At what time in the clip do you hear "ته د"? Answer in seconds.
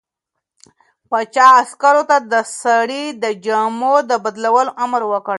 2.09-2.35